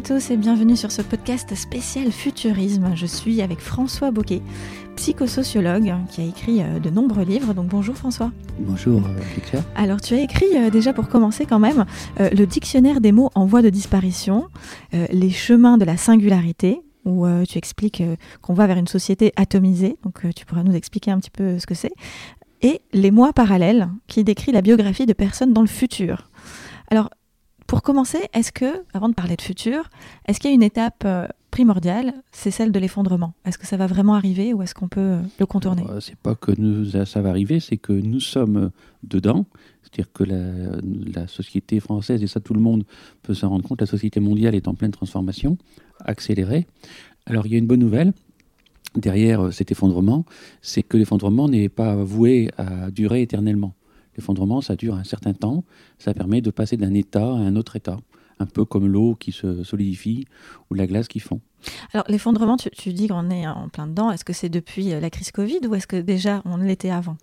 [0.00, 2.92] à tous et bienvenue sur ce podcast spécial futurisme.
[2.94, 4.40] Je suis avec François Boquet,
[4.96, 7.52] psychosociologue qui a écrit euh, de nombreux livres.
[7.52, 8.32] Donc bonjour François.
[8.60, 9.02] Bonjour
[9.34, 9.62] Victor.
[9.74, 11.84] Alors tu as écrit euh, déjà pour commencer quand même
[12.18, 14.46] euh, le dictionnaire des mots en voie de disparition,
[14.92, 18.02] les chemins de la singularité, où tu expliques
[18.40, 19.98] qu'on va vers une société atomisée.
[20.02, 21.92] Donc tu pourras nous expliquer un petit peu ce que c'est.
[22.62, 26.30] Et les mois parallèles, qui décrit la biographie de personnes dans le futur.
[26.90, 27.10] Alors
[27.70, 29.90] pour commencer, est-ce que, avant de parler de futur,
[30.26, 33.32] est-ce qu'il y a une étape euh, primordiale, c'est celle de l'effondrement?
[33.44, 35.84] Est-ce que ça va vraiment arriver ou est-ce qu'on peut euh, le contourner?
[35.88, 38.72] Euh, C'est pas que nous, ça va arriver, c'est que nous sommes
[39.04, 39.46] dedans.
[39.84, 42.82] C'est-à-dire que la, société française, et ça tout le monde
[43.22, 45.56] peut s'en rendre compte, la société mondiale est en pleine transformation,
[46.04, 46.66] accélérée.
[47.24, 48.12] Alors il y a une bonne nouvelle,
[48.96, 50.24] derrière cet effondrement,
[50.60, 53.74] c'est que l'effondrement n'est pas voué à durer éternellement.
[54.16, 55.64] L'effondrement, ça dure un certain temps.
[55.98, 57.96] Ça permet de passer d'un état à un autre état.
[58.38, 60.26] Un peu comme l'eau qui se solidifie
[60.70, 61.40] ou la glace qui fond.
[61.92, 64.10] Alors, l'effondrement, tu, dis qu'on est en plein dedans.
[64.10, 67.16] Est-ce que c'est depuis euh, la crise Covid ou est-ce que déjà on l'était avant?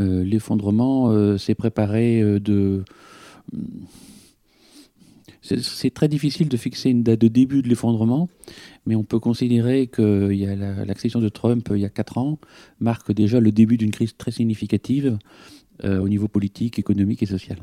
[0.00, 2.84] Euh, L'effondrement euh, s'est préparé de.
[5.42, 8.30] C'est très difficile de fixer une date de début de l'effondrement,
[8.86, 10.32] mais on peut considérer que
[10.86, 12.38] l'accession de Trump il y a quatre ans
[12.80, 15.18] marque déjà le début d'une crise très significative
[15.82, 17.58] euh, au niveau politique, économique et social.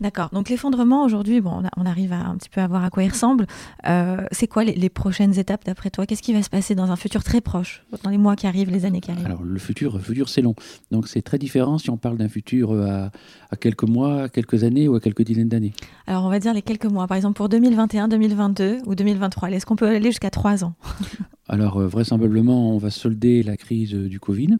[0.00, 0.30] D'accord.
[0.32, 3.10] Donc l'effondrement aujourd'hui, bon, on, arrive à un petit peu à voir à quoi il
[3.10, 3.46] ressemble.
[3.86, 6.06] Euh, c'est quoi les, prochaines étapes d'après toi?
[6.06, 8.70] Qu'est-ce qui va se passer dans un futur très proche, dans les mois qui arrivent,
[8.70, 9.26] les années qui arrivent?
[9.26, 10.54] Alors le futur, le futur c'est long.
[10.90, 13.10] Donc c'est très différent si on parle d'un futur euh, à,
[13.50, 15.74] à, quelques mois, à quelques années ou à quelques dizaines d'années.
[16.06, 17.06] Alors on va dire les quelques mois.
[17.06, 19.50] Par exemple pour 2021, 2022 ou 2023.
[19.50, 20.72] Est-ce qu'on peut aller jusqu'à trois ans?
[21.52, 24.56] Alors euh, vraisemblablement, on va solder la crise du Covid.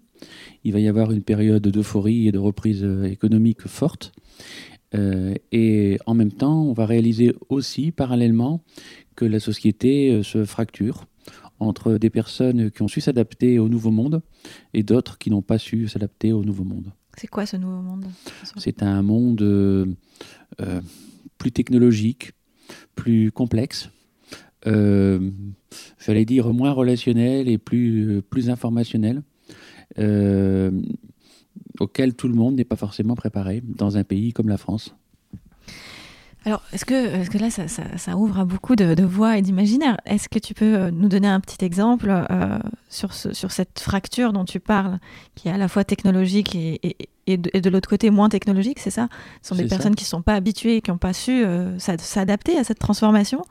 [0.62, 4.12] Il va y avoir une période d'euphorie et de reprise euh, économique forte.
[4.94, 8.62] Euh, et en même temps, on va réaliser aussi parallèlement
[9.16, 11.06] que la société se fracture
[11.60, 14.20] entre des personnes qui ont su s'adapter au nouveau monde
[14.74, 16.92] et d'autres qui n'ont pas su s'adapter au nouveau monde.
[17.16, 18.04] C'est quoi ce nouveau monde
[18.58, 19.96] C'est un monde
[21.38, 22.32] plus technologique,
[22.94, 24.01] plus complexe, euh,
[24.64, 29.22] j'allais dire, moins relationnel et plus, plus informationnel,
[29.98, 30.70] euh,
[31.80, 34.94] auquel tout le monde n'est pas forcément préparé dans un pays comme la France.
[36.44, 39.96] Alors, est-ce que, est que là, ça, ça, ouvre à beaucoup de, voix et d'imaginaire?
[40.04, 42.58] Est-ce que tu peux euh, nous donner un petit exemple euh,
[42.88, 44.98] sur, ce, sur cette fracture dont tu parles,
[45.36, 46.96] qui est à la fois technologique et,
[47.28, 49.08] et, de, l'autre côté moins technologique, c'est ça?
[49.40, 51.44] Ce sont des personnes qui ne sont pas habituées, qui n'ont pas su
[51.78, 53.44] s'adapter à cette transformation.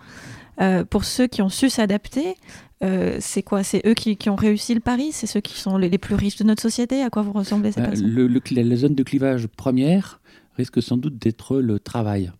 [0.61, 2.35] Euh, pour ceux qui ont su s'adapter,
[2.83, 3.63] euh, c'est quoi?
[3.63, 5.11] C'est eux qui, ont réussi le pari?
[5.11, 7.01] C'est ceux qui sont les, plus riches de notre société?
[7.01, 10.21] À quoi vous ressemblez cette euh, le, La zone de clivage première
[10.57, 12.31] risque sans doute d'être le travail.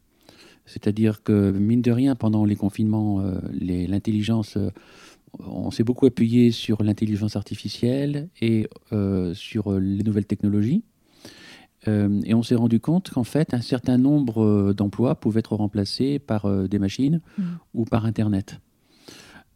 [0.65, 3.23] C'est-à-dire que, mine de rien, pendant les confinements,
[3.59, 4.57] l'intelligence,
[5.39, 8.67] on s'est beaucoup appuyé sur l'intelligence artificielle et
[9.33, 10.83] sur les nouvelles technologies.
[11.87, 15.55] Euh, et on s'est rendu compte qu'en fait, un certain nombre euh, d'emplois pouvaient être
[15.55, 17.43] remplacés par euh, des machines mmh.
[17.73, 18.59] ou par Internet.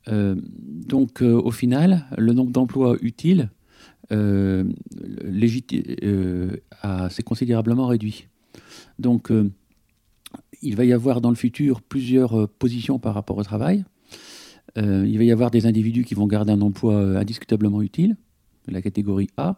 [0.07, 3.49] donc, au final, le nombre d'emplois utiles
[4.11, 4.63] s'est
[7.25, 8.27] considérablement réduit.
[8.99, 9.31] Donc,
[10.61, 13.83] il va y avoir dans le futur plusieurs positions par rapport au travail.
[14.75, 18.15] il va y avoir des individus qui vont garder un emploi indiscutablement utile
[18.67, 19.57] la catégorie A,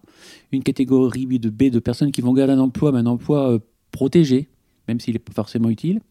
[0.52, 3.52] une catégorie B de, B de personnes qui vont garder un emploi, mais un emploi
[3.54, 3.60] euh,
[3.92, 4.50] protégé,
[4.88, 6.02] même s'il n'est pas forcément utile.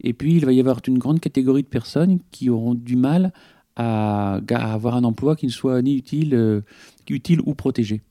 [0.00, 3.32] Et puis, il va y avoir une grande catégorie de personnes qui auront du mal
[3.76, 6.62] à, avoir un emploi qui ne soit ni utile, euh,
[7.08, 8.02] utile ou protégé.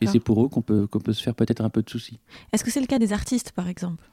[0.00, 2.18] Et c'est pour eux qu'on peut, qu'on peut se faire peut-être un peu de soucis.
[2.52, 4.04] Est-ce que c'est le cas des artistes, par exemple?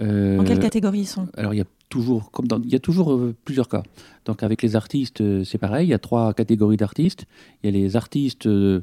[0.00, 1.28] Euh, En quelle catégorie ils sont?
[1.36, 3.82] Alors, il y a il y a toujours euh, plusieurs cas.
[4.24, 5.86] Donc avec les artistes, euh, c'est pareil.
[5.86, 7.26] Il y a trois catégories d'artistes.
[7.62, 8.80] Il y a les artistes euh,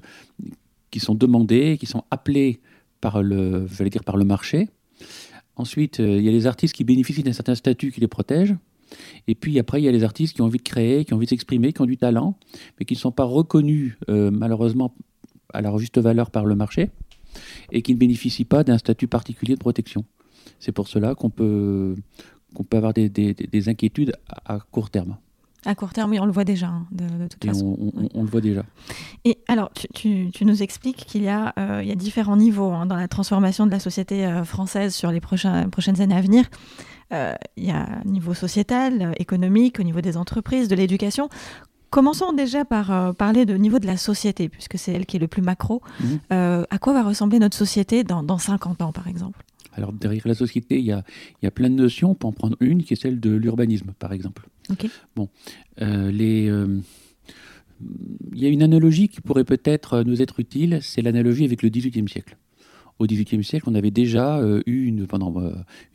[0.92, 2.62] qui sont demandés, qui sont appelés
[3.02, 4.70] par le, dire par le marché.
[5.56, 8.56] Ensuite, il y a les artistes qui bénéficient d'un certain statut qui les protège.
[9.28, 11.18] Et puis après, il y a les artistes qui ont envie de créer, qui ont
[11.18, 12.38] envie de s'exprimer, qui ont du talent,
[12.80, 14.96] mais qui ne sont pas reconnus malheureusement
[15.54, 16.90] à leur juste valeur par le marché
[17.72, 20.06] et qui ne bénéficient pas d'un statut particulier de protection.
[20.60, 21.96] C'est pour cela qu'on peut,
[22.54, 24.14] qu'on peut avoir des, des, inquiétudes
[24.46, 25.18] à, court terme.
[25.66, 27.78] À court terme, oui, on le voit déjà, hein, de, toute façon.
[28.14, 28.64] On, le voit déjà.
[29.24, 32.72] Et alors, tu, tu, nous expliques qu'il y, a, euh, il y a différents niveaux
[32.72, 36.22] hein, dans la transformation de la société euh, française sur les prochains, prochaines années à
[36.22, 36.46] venir.
[37.14, 41.30] Euh, il y a un niveau sociétal, économique, au niveau des entreprises, de l'éducation.
[41.90, 45.28] Commençons déjà par parler de niveau de la société, puisque c'est elle qui est le
[45.28, 45.82] plus macro.
[46.02, 46.66] Mhm.
[46.70, 49.44] à quoi va ressembler notre société dans, dans 50 ans, par exemple?
[49.76, 52.12] Alors derrière la société, il y, a, plein de notions.
[52.12, 54.48] On peut en prendre une qui est celle de l'urbanisme, par exemple.
[55.16, 55.30] Bon,
[55.80, 56.52] les
[58.34, 61.70] il y a une analogie qui pourrait peut-être nous être utile, c'est l'analogie avec le
[61.70, 62.38] XVIIIe siècle.
[63.00, 65.34] Au XVIIIe siècle, on avait déjà eu une, pendant,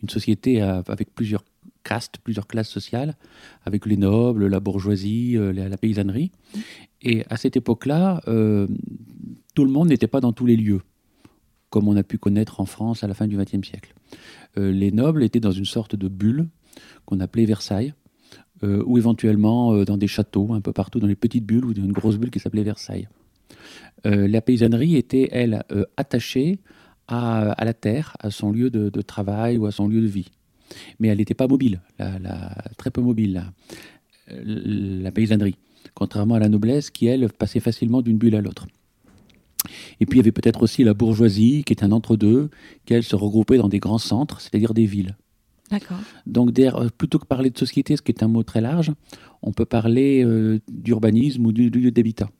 [0.02, 1.44] une société avec plusieurs
[1.84, 3.16] castes, plusieurs classes sociales,
[3.64, 6.30] avec les nobles, la bourgeoisie, la, la paysannerie.
[7.02, 8.20] Et à cette époque-là,
[9.54, 10.82] tout le monde n'était pas dans tous les lieux,
[11.70, 13.94] comme on a pu connaître en France à la fin du XXe siècle.
[14.56, 16.48] Euh, les nobles étaient dans une sorte de bulle
[17.04, 17.94] qu'on appelait Versailles,
[18.62, 21.74] euh, ou éventuellement euh, dans des châteaux, un peu partout, dans les petites bulles, ou
[21.74, 23.08] dans une grosse bulle qui s'appelait Versailles.
[24.04, 25.64] la paysannerie était, elle,
[25.96, 26.60] attachée
[27.08, 30.30] à, la terre, à son lieu de, travail ou à son lieu de vie.
[30.98, 31.80] Mais elle n'était pas mobile,
[32.76, 33.42] très peu mobile,
[34.28, 35.56] la paysannerie
[35.94, 38.66] contrairement à la noblesse qui, elle, passait facilement d'une bulle à l'autre.
[40.00, 42.50] Et puis il y avait peut-être aussi la bourgeoisie, qui est un entre-deux,
[42.86, 45.16] qui, elle, se regroupait dans des grands centres, c'est-à-dire des villes.
[45.70, 45.98] D'accord.
[46.26, 48.92] Donc, euh, plutôt que parler de société, ce qui est un mot très large,
[49.42, 52.30] on peut parler euh, d'urbanisme ou du lieu d'habitat.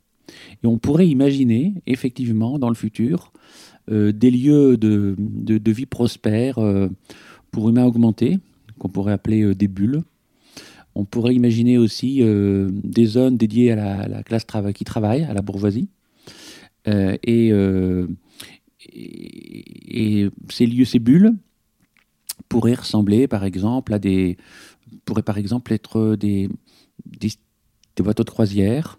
[0.63, 3.33] Et on pourrait imaginer, effectivement, dans le futur,
[3.91, 6.59] euh, des lieux de, de, vie prospère
[7.51, 8.39] pour humains augmentés,
[8.79, 10.03] qu'on pourrait appeler des bulles,
[10.95, 14.45] on pourrait imaginer aussi des zones dédiées à la, classe
[14.75, 15.89] qui travaille, à la bourgeoisie.
[16.89, 18.07] Euh, euh,
[18.93, 21.35] et, ces lieux, ces bulles,
[22.49, 24.37] pourraient ressembler, par exemple, à des,
[25.05, 26.49] pourraient par exemple être des,
[27.05, 27.31] des,
[28.03, 28.99] bateaux de croisière,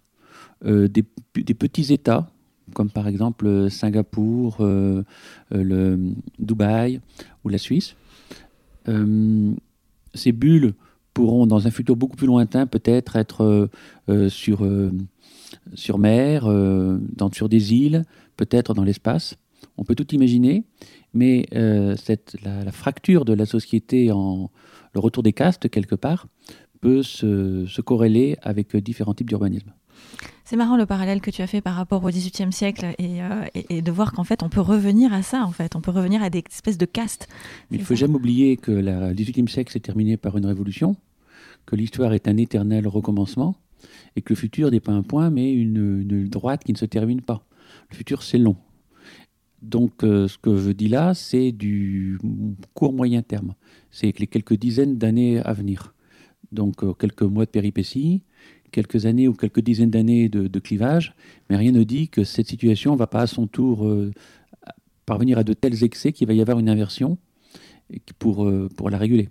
[0.63, 1.03] des,
[1.33, 2.29] petits États,
[2.73, 7.01] comme par exemple Singapour, le Dubaï
[7.43, 7.95] ou la Suisse.
[10.13, 10.75] ces bulles
[11.13, 13.67] pourront, dans un futur beaucoup plus lointain, peut-être être, euh,
[14.09, 14.91] euh, sur, euh,
[15.73, 18.05] sur mer, dans, sur des îles,
[18.37, 19.35] peut-être dans l'espace.
[19.77, 20.63] On peut tout imaginer,
[21.13, 21.45] mais
[21.97, 24.49] cette, la, fracture de la société, en,
[24.93, 26.27] le retour des castes, quelque part,
[26.81, 29.73] peut se, se corréler avec différents types d'urbanisme.
[30.45, 33.19] C'est marrant le parallèle que tu as fait par rapport au XVIIIe siècle et,
[33.69, 36.23] et, de voir qu'en fait on peut revenir à ça, en fait, on peut revenir
[36.23, 37.27] à des espèces de castes.
[37.69, 40.95] Il ne faut jamais oublier que le XVIIIe siècle s'est terminé par une révolution,
[41.65, 43.55] que l'histoire est un éternel recommencement
[44.15, 47.21] et que le futur n'est pas un point mais une, droite qui ne se termine
[47.21, 47.45] pas.
[47.91, 48.55] Le futur, c'est long.
[49.61, 52.17] Donc, euh, ce que je dis là, c'est du
[52.73, 53.55] court moyen terme.
[53.91, 55.93] C'est les quelques dizaines d'années à venir.
[56.51, 58.23] Donc, euh, quelques mois de péripéties,
[58.71, 61.13] quelques années ou quelques dizaines d'années de, clivage,
[61.49, 64.11] mais rien ne dit que cette situation ne va pas à son tour euh,
[65.05, 67.17] parvenir à de tels excès qu'il va y avoir une inversion
[68.19, 69.29] pour, pour la réguler.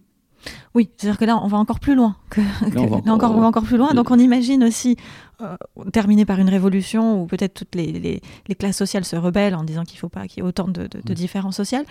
[0.79, 2.15] Oui, c'est-à-dire que là, on va encore plus loin.
[2.31, 3.95] Que, là, encore, on va encore plus loin.
[3.95, 4.97] Donc, on imagine aussi
[5.41, 5.57] euh,
[5.93, 8.23] terminer par une révolution où peut-être toutes les,
[8.61, 10.87] classes sociales se rebellent en disant qu'il ne faut pas qu'il y ait autant de,
[10.87, 11.85] de, différences sociales.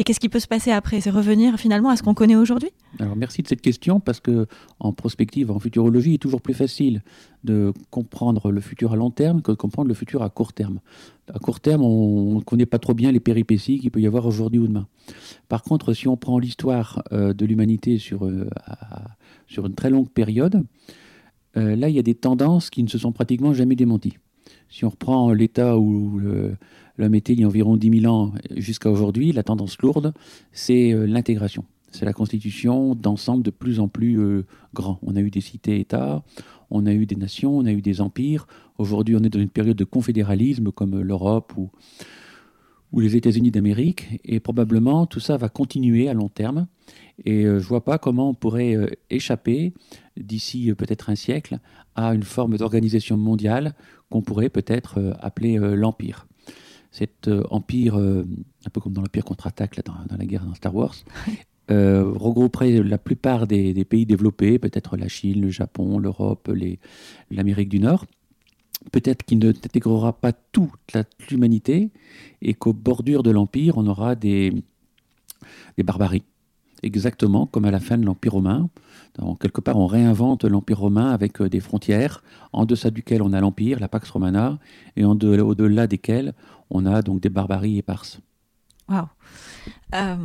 [0.00, 1.00] Et qu'est-ce qui peut se passer après?
[1.00, 2.70] C'est revenir finalement à ce qu'on connaît aujourd'hui?
[3.00, 4.46] Alors merci de cette question parce que
[4.78, 7.02] en prospective, en futurologie, il est toujours plus facile
[7.42, 10.78] de comprendre le futur à long terme que de comprendre le futur à court terme.
[11.34, 14.24] À court terme, on ne connaît pas trop bien les péripéties qu'il peut y avoir
[14.24, 14.86] aujourd'hui ou demain.
[15.48, 18.48] Par contre, si on prend l'histoire euh, de l'humanité sur, euh,
[19.48, 20.64] sur une très longue période,
[21.56, 24.16] euh, là, il y a des tendances qui ne se sont pratiquement jamais démenties.
[24.68, 26.20] Si on reprend l'état où
[26.98, 30.12] l'homme était il y a environ 10 000 ans jusqu'à aujourd'hui, la tendance lourde,
[30.52, 31.64] c'est euh, l'intégration.
[31.90, 34.44] C'est la constitution d'ensemble de plus en plus euh,
[34.74, 34.98] grands.
[35.02, 36.22] On a eu des cités-États,
[36.70, 38.46] on a eu des nations, on a eu des empires.
[38.76, 41.70] Aujourd'hui, on est dans une période de confédéralisme comme l'Europe ou,
[43.00, 44.20] les États-Unis d'Amérique.
[44.24, 46.66] Et probablement, tout ça va continuer à long terme.
[47.24, 48.76] Et euh, je ne vois pas comment on pourrait
[49.08, 49.72] échapper,
[50.16, 51.58] d'ici peut-être un siècle,
[51.94, 53.74] à une forme d'organisation mondiale
[54.10, 56.26] qu'on pourrait peut-être appeler l'Empire
[56.90, 58.24] cet euh, empire, euh,
[58.66, 60.94] un peu comme dans l'empire contre-attaque dans, dans, la guerre dans Star Wars,
[61.70, 66.50] euh, regrouperait la plupart des, pays développés, peut-être la Chine, le Japon, l'Europe,
[67.30, 68.06] l'Amérique du Nord.
[68.92, 70.96] Peut-être qu'il ne intégrera pas toute
[71.30, 71.90] l'humanité
[72.42, 74.52] et qu'au bordure de l'empire, on aura des,
[75.76, 76.22] des barbaries
[76.84, 78.70] exactement comme à la fin de l'Empire romain.
[79.40, 82.22] Quelque part, on réinvente l'Empire romain avec des frontières,
[82.52, 84.58] en deçà duquel on a l'Empire, la Pax Romana,
[84.96, 86.34] et au-delà desquelles
[86.70, 88.20] on a donc des barbaries éparses.
[88.88, 89.06] Waouh
[89.94, 90.16] euh,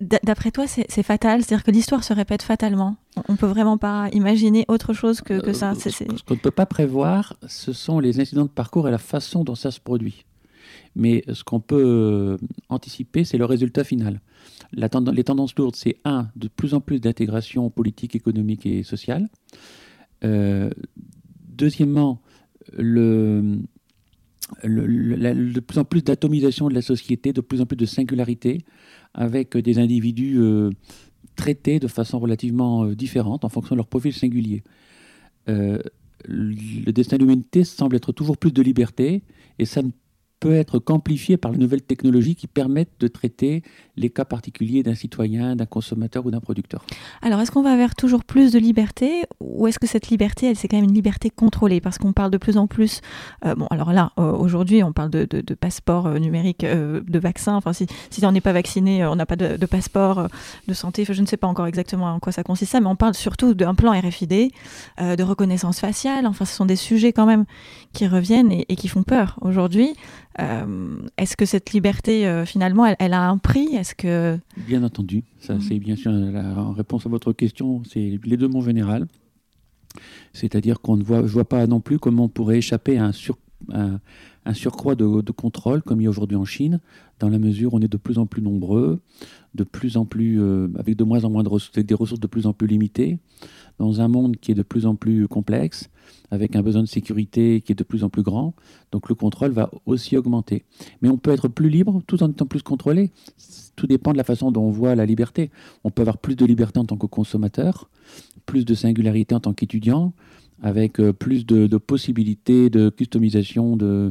[0.00, 1.42] D'après toi, c'est fatal?
[1.42, 2.96] C'est-à-dire que l'histoire se répète fatalement
[3.28, 6.38] On ne peut vraiment pas imaginer autre chose que, que ça euh, Ce qu'on ne
[6.38, 9.80] peut pas prévoir, ce sont les incidents de parcours et la façon dont ça se
[9.80, 10.24] produit.
[10.94, 14.20] Mais ce qu'on peut euh, anticiper, c'est le résultat final.
[14.72, 14.88] Les
[15.24, 19.28] tendances lourdes, c'est un, de plus en plus d'intégration politique, économique et sociale.
[20.22, 22.20] deuxièmement,
[22.76, 23.60] le,
[24.64, 28.64] de plus en plus d'atomisation de la société, de plus en plus de singularité,
[29.14, 30.70] avec des individus euh,
[31.36, 34.62] traités de façon relativement différente en fonction de leur profil singulier.
[35.46, 39.22] le destin de l'humanité semble être toujours plus de liberté,
[39.58, 39.90] et ça ne
[40.40, 43.62] peut être qu'amplifié par les nouvelles technologies qui permettent de traiter
[43.96, 46.84] les cas particuliers d'un citoyen, d'un consommateur ou d'un producteur.
[47.22, 50.56] Alors, est-ce qu'on va vers toujours plus de liberté ou est-ce que cette liberté, elle,
[50.56, 51.80] c'est quand même une liberté contrôlée?
[51.80, 53.00] Parce qu'on parle de plus en plus,
[53.44, 57.54] euh, bon, alors là, euh, aujourd'hui, on parle de, de, passeport euh, numérique, de vaccin.
[57.54, 57.86] Enfin, si,
[58.22, 60.28] on n'est pas vacciné, on n'a pas de, passeport
[60.68, 61.04] de santé.
[61.08, 63.74] je ne sais pas encore exactement en quoi ça consiste, mais on parle surtout d'un
[63.74, 64.50] plan RFID,
[64.98, 66.26] de reconnaissance faciale.
[66.26, 67.44] Enfin, ce sont des sujets quand même
[67.92, 69.94] qui reviennent et qui font peur aujourd'hui.
[70.40, 73.74] Euh, est-ce que cette liberté, euh, finalement, elle, a un prix?
[73.74, 75.60] Est-ce que Bien entendu, ça mm.
[75.60, 77.82] c'est bien sûr la réponse à votre question.
[77.84, 79.06] C'est les deux mots général.
[80.32, 83.12] C'est-à-dire qu'on ne voit, je vois pas non plus comment on pourrait échapper à un,
[83.12, 83.38] sur,
[84.46, 86.80] un, surcroît de, contrôle comme il y a aujourd'hui en Chine,
[87.20, 89.00] dans la mesure où on est de plus en plus nombreux,
[89.54, 92.26] de plus en plus, euh, avec de moins en moins de ressources, des ressources de
[92.26, 93.18] plus en plus limitées,
[93.78, 95.90] dans un monde qui est de plus en plus complexe,
[96.30, 98.54] avec un besoin de sécurité qui est de plus en plus grand.
[98.92, 100.64] Donc le contrôle va aussi augmenter.
[101.02, 103.10] Mais on peut être plus libre tout en étant plus contrôlé.
[103.76, 105.50] Tout dépend de la façon dont on voit la liberté.
[105.84, 107.90] On peut avoir plus de liberté en tant que consommateur,
[108.46, 110.12] plus de singularité en tant qu'étudiant,
[110.62, 114.10] avec euh, plus de, possibilités de customisation de,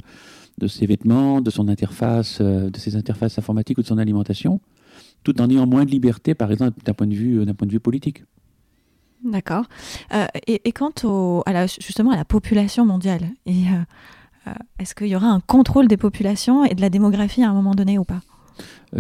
[0.58, 4.60] de ses vêtements, de son interface, euh, de ses interfaces informatiques ou de son alimentation,
[5.24, 7.72] tout en ayant moins de liberté, par exemple, d'un point, de vue, d'un point de
[7.72, 8.24] vue politique.
[9.24, 9.66] D'accord.
[10.14, 13.64] Euh, et, quant au, à la, justement à la population mondiale, et,
[14.48, 17.54] euh, est-ce qu'il y aura un contrôle des populations et de la démographie à un
[17.54, 18.22] moment donné ou pas?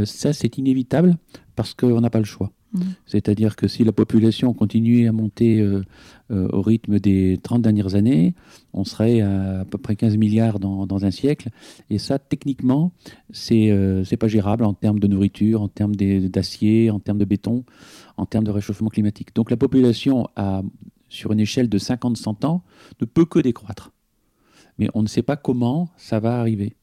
[0.03, 1.15] Ça, c'est inévitable
[1.55, 2.51] parce qu'on n'a pas le choix.
[2.75, 2.81] Mmh.
[3.05, 5.65] C'est-à-dire que si la population continuait à monter
[6.29, 8.33] au rythme des 30 dernières années,
[8.73, 11.49] on serait à, à peu près 15 milliards dans, dans, un siècle.
[11.89, 12.91] Et ça, techniquement,
[13.31, 13.71] c'est
[14.09, 17.63] n'est pas gérable en termes de nourriture, en termes d'acier, en termes de béton
[18.17, 19.35] en termes de réchauffement climatique.
[19.35, 20.29] Donc la population,
[21.09, 22.63] sur une échelle de 50-100 ans,
[23.01, 23.91] ne peut que décroître.
[24.77, 26.75] Mais on ne sait pas comment ça va arriver.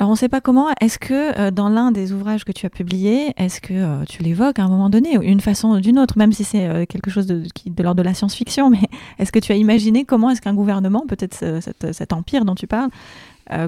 [0.00, 0.68] Alors on ne sait pas comment.
[0.80, 4.22] Est-ce que euh, dans l'un des ouvrages que tu as publiés, est-ce que euh, tu
[4.22, 7.10] l'évoques à un moment donné, une façon ou d'une autre, même si c'est euh, quelque
[7.10, 7.44] chose de,
[7.82, 8.80] l'ordre de la science-fiction, mais
[9.18, 12.88] est-ce que tu as imaginé comment est-ce qu'un gouvernement, peut-être cet, empire dont tu parles,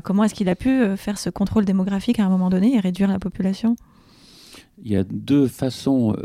[0.02, 3.08] comment est-ce qu'il a pu faire ce contrôle démographique à un moment donné et réduire
[3.08, 3.76] la population?
[4.82, 6.16] Il y a deux façons,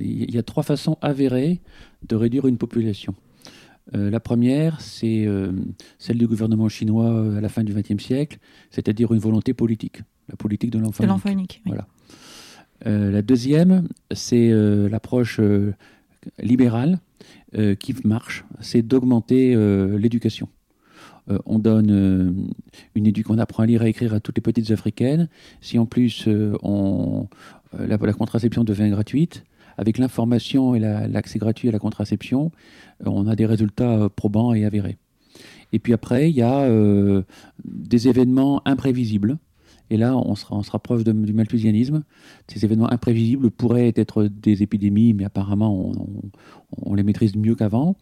[0.00, 1.60] il y a trois façons avérées
[2.08, 3.14] de réduire une population.
[3.94, 5.52] Euh, la première, c'est euh,
[5.98, 8.38] celle du gouvernement chinois à la fin du XXe siècle,
[8.70, 11.26] c'est-à-dire une volonté politique, la politique de l'enfant unique.
[11.32, 11.86] unique Voilà.
[12.84, 14.50] la deuxième, c'est
[14.88, 15.40] l'approche
[16.38, 16.98] libérale
[17.78, 19.54] qui marche, c'est d'augmenter
[19.96, 20.48] l'éducation.
[21.46, 22.44] on donne
[22.94, 25.28] une éducation, on apprend à lire et à écrire à toutes les petites africaines.
[25.60, 26.28] Si en plus
[26.62, 27.28] on,
[27.80, 29.44] euh, la, contraception devient gratuite.
[29.78, 32.52] Avec l'information et l'accès gratuit à la contraception,
[33.02, 34.96] euh, on a des résultats euh, probants et avérés.
[35.72, 36.70] Et puis après, il y a
[37.64, 39.36] des événements imprévisibles.
[39.90, 42.04] Et là, on se, on du malthusianisme.
[42.46, 45.92] Ces événements imprévisibles pourraient être des épidémies, mais apparemment,
[46.84, 47.96] on, les maîtrise mieux qu'avant.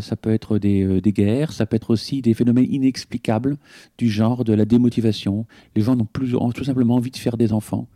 [0.00, 3.58] ça peut être des, guerres, ça peut être aussi des phénomènes inexplicables
[3.98, 5.46] du genre de la démotivation.
[5.76, 7.86] Les gens n'ont plus, tout simplement envie de faire des enfants.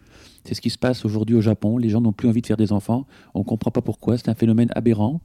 [0.44, 1.78] C'est ce qui se passe aujourd'hui au Japon.
[1.78, 3.06] Les gens n'ont plus envie de faire des enfants.
[3.34, 4.16] On ne comprend pas pourquoi.
[4.18, 5.20] C'est un phénomène aberrant.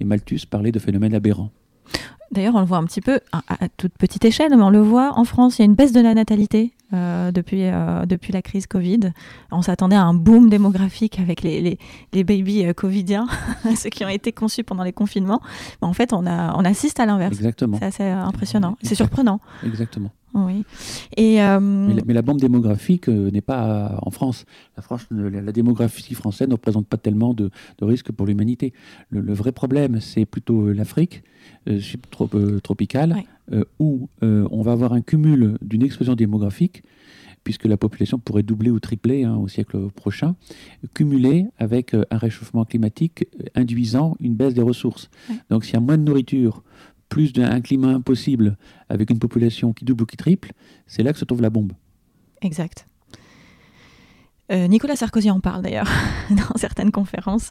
[0.00, 1.50] Et Malthus parlait de phénomène aberrant.
[2.30, 5.18] D'ailleurs, on le voit un petit peu à, toute petite échelle, mais on le voit
[5.18, 5.58] en France.
[5.58, 9.12] Il y a une baisse de la natalité euh, depuis, euh, depuis la crise Covid.
[9.50, 11.78] On s'attendait à un boom démographique avec les, les,
[12.12, 13.26] les babies euh, covidiens,
[13.76, 15.40] ceux qui ont été conçus pendant les confinements.
[15.80, 17.34] Mais en fait, on, a, on assiste à l'inverse.
[17.34, 17.78] Exactement.
[17.78, 18.76] C'est assez impressionnant.
[18.82, 19.40] C'est surprenant.
[19.64, 20.10] Exactement.
[20.34, 20.64] Oui.
[21.16, 24.44] Et, euh, mais, la, bombe démographique euh, n'est pas en France.
[24.76, 28.72] La, France la, démographie française ne représente pas tellement de, de risques pour l'humanité.
[29.10, 31.22] Le, vrai problème, c'est plutôt euh, l'Afrique
[31.80, 33.24] subtropicale,
[33.78, 36.82] où on va avoir un cumul d'une explosion démographique
[37.44, 40.34] puisque la population pourrait doubler ou tripler hein, au siècle prochain,
[40.94, 45.10] cumulé avec un réchauffement climatique induisant une baisse des ressources.
[45.48, 46.62] Donc s'il y a moins de nourriture,
[47.08, 48.56] plus d'un climat impossible
[48.88, 50.52] avec une population qui double ou qui triple,
[50.86, 51.72] c'est là que se trouve la bombe.
[52.42, 52.86] Exact.
[54.50, 55.90] Euh, Nicolas Sarkozy en parle d'ailleurs
[56.30, 57.50] dans certaines conférences.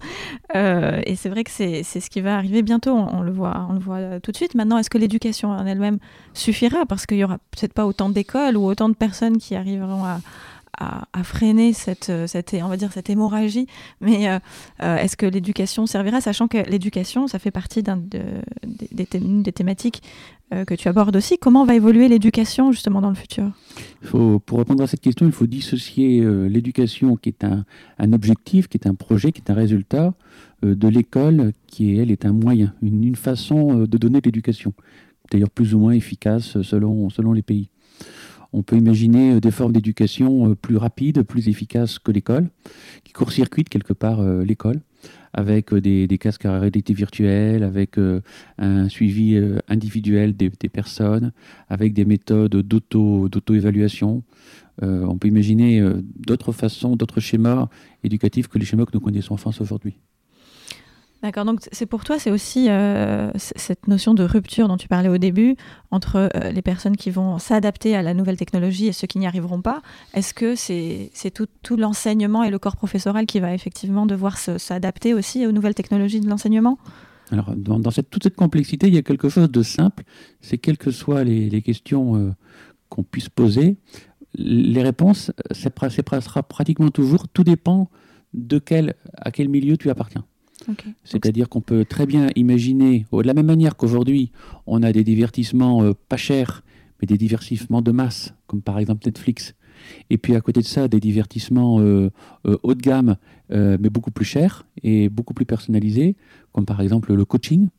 [0.56, 3.74] Euh, et c'est vrai que c'est ce qui va arriver bientôt, on, le voit, on
[3.74, 4.56] le voit tout de suite.
[4.56, 6.00] Maintenant, est-ce que l'éducation en elle-même
[6.34, 6.86] suffira?
[6.88, 10.22] Parce qu'il n'y aura peut-être pas autant d'écoles ou autant de personnes qui arriveront à,
[10.78, 13.68] à, freiner cette, cette, on va dire, cette hémorragie.
[14.02, 14.28] Mais
[14.80, 20.04] est-ce que l'éducation servira, sachant que l'éducation, ça fait partie d'un des, des, thématiques
[20.52, 21.38] que tu abordes aussi.
[21.38, 23.52] Comment va évoluer l'éducation justement dans le futur?
[24.02, 28.78] Faut, Pour répondre à cette question, il faut dissocier l'éducation qui est un, objectif, qui
[28.78, 30.14] est un projet, qui est un résultat,
[30.64, 34.74] de l'école qui, elle, est un moyen, une, façon de donner de l'éducation
[35.32, 37.70] d'ailleurs plus ou moins efficace selon, selon les pays.
[38.58, 42.50] On peut imaginer euh, des formes d'éducation euh, plus rapides, plus efficaces que l'école,
[43.04, 44.82] qui court-circuitent quelque part euh, l'école,
[45.32, 48.00] avec des, casques à réalité virtuelle, avec
[48.58, 51.32] un suivi individuel des, personnes,
[51.70, 54.24] avec des méthodes d'auto-évaluation.
[54.82, 57.70] on peut imaginer d'autres façons, d'autres schémas
[58.04, 60.00] éducatifs que les schémas que nous connaissons en France aujourd'hui.
[61.24, 65.10] D'accord, donc c'est pour toi, c'est aussi euh, cette notion de rupture dont tu parlais
[65.10, 65.56] au début
[65.90, 69.26] entre euh, les personnes qui vont s'adapter à la nouvelle technologie et ceux qui n'y
[69.26, 69.82] arriveront pas.
[70.14, 75.48] Est-ce que c'est tout, l'enseignement et le corps professoral qui va effectivement devoir s'adapter aussi
[75.48, 76.78] aux nouvelles technologies de l'enseignement?
[77.32, 80.04] Alors, dans, cette, toute cette complexité, il y a quelque chose de simple,
[80.40, 82.32] c'est quelles que soient les, questions euh,
[82.90, 83.76] qu'on puisse poser,
[84.36, 85.74] les réponses, c'est
[86.22, 87.90] sera pratiquement toujours, tout dépend
[88.36, 90.24] de quel, à quel milieu tu appartiens.
[91.04, 94.32] C'est-à-dire qu'on peut très bien imaginer, de la même manière qu'aujourd'hui,
[94.66, 96.64] on a des divertissements euh, pas chers,
[97.02, 99.54] mais des divertissements de masse, comme par exemple Netflix.
[100.10, 102.10] Et puis à côté de ça, des divertissements euh,
[102.48, 103.18] euh, haut de gamme,
[103.50, 106.18] mais beaucoup plus chers et beaucoup plus personnalisés,
[106.52, 107.70] comme par exemple le coaching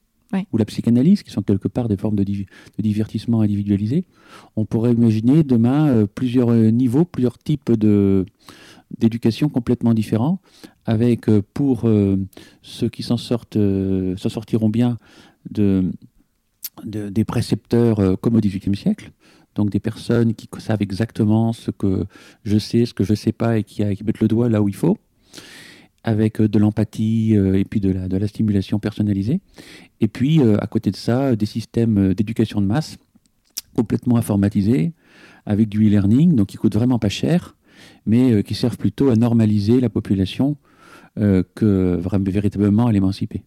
[0.50, 4.06] ou la psychanalyse, qui sont quelque part des formes de, de divertissement individualisé.
[4.56, 8.24] On pourrait imaginer demain plusieurs niveaux, plusieurs types de,
[8.96, 10.40] d'éducation complètement différents,
[10.88, 12.16] avec euh, pour euh,
[12.62, 14.96] ceux qui s'en sortent, euh, s'en sortiront bien,
[15.50, 15.92] de,
[16.84, 19.12] des précepteurs comme au XVIIIe siècle,
[19.54, 22.04] donc des personnes qui savent exactement ce que
[22.44, 24.68] je sais, ce que je ne sais pas et qui, mettent le doigt là où
[24.68, 24.98] il faut,
[26.04, 29.40] avec de l'empathie et puis de la, de la stimulation personnalisée.
[30.00, 32.98] Et puis, à côté de ça, des systèmes d'éducation de masse
[33.74, 34.92] complètement informatisés,
[35.46, 37.56] avec du e-learning, donc qui coûte vraiment pas cher,
[38.06, 40.56] mais qui servent plutôt à normaliser la population
[41.18, 43.42] euh, que véritablement à l'émanciper.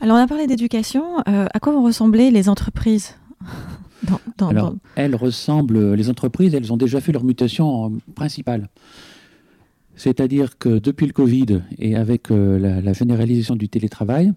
[0.00, 1.18] Alors on a parlé d'éducation.
[1.28, 3.16] Euh, à quoi vont ressembler les entreprises
[4.40, 8.68] Alors, elles ressemblent, les entreprises, elles ont déjà fait leur mutation principale.
[9.94, 14.32] C'est-à-dire que depuis le Covid et avec la, généralisation du télétravail,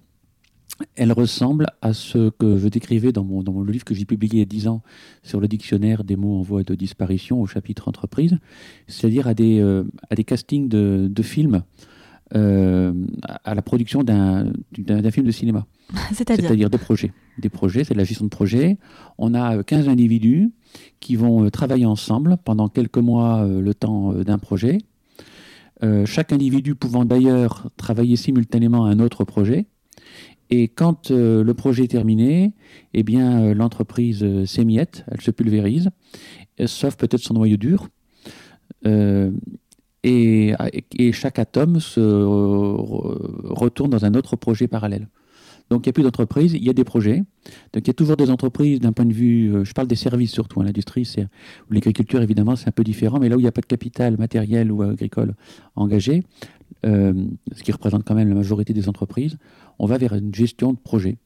[0.95, 4.33] elle ressemble à ce que je décrivais dans, mon, dans le livre que j'ai publié
[4.35, 4.81] il y a 10 ans
[5.23, 8.37] sur le dictionnaire des mots en voie de disparition au chapitre entreprise,
[8.87, 11.63] c'est-à-dire à des, euh, à des castings de, de films
[12.33, 12.93] euh,
[13.43, 14.51] à la production d'un
[15.11, 15.65] film de cinéma.
[16.13, 17.13] C'est-à-dire des projets.
[17.37, 18.77] Des projets, c'est de la gestion de projet.
[19.17, 20.51] On a 15 individus
[20.99, 24.79] qui vont euh, travailler ensemble pendant quelques mois le temps d'un projet.
[26.05, 29.67] chaque individu pouvant d'ailleurs travailler simultanément à un autre projet
[30.49, 32.53] et quand euh, le projet est terminé,
[32.93, 35.89] eh bien, euh, l'entreprise euh, s'émiette, elle se pulvérise,
[36.65, 37.89] sauf peut-être son noyau dur.
[40.07, 40.53] Et,
[41.11, 45.07] chaque atome se retourne dans un autre projet parallèle.
[45.71, 47.23] Donc il n'y a plus d'entreprise, il y a des projets.
[47.73, 50.31] Donc il y a toujours des entreprises d'un point de vue, je parle des services
[50.31, 51.27] surtout, hein, l'industrie, c'est
[51.71, 54.15] l'agriculture évidemment c'est un peu différent, mais là où il n'y a pas de capital
[54.19, 55.33] matériel ou agricole
[55.75, 56.23] engagé,
[56.83, 59.39] ce qui représente quand même la majorité des entreprises,
[59.79, 61.17] on va vers une gestion de projet.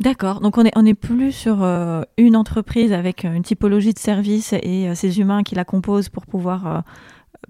[0.00, 3.98] D'accord, donc on n'est on est plus sur euh, une entreprise avec une typologie de
[3.98, 6.80] services et euh, ces humains qui la composent pour pouvoir euh,